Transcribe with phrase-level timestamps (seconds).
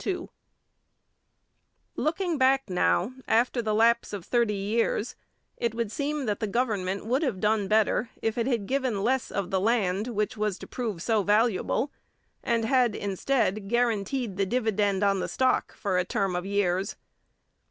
[1.95, 5.15] Looking back now, after the lapse of thirty years,
[5.57, 9.29] it would seem that the government would have done better if it had given less
[9.31, 11.91] of the land which was to prove so valuable,
[12.41, 16.95] and had, instead, guaranteed the dividend on the stock for a term of years.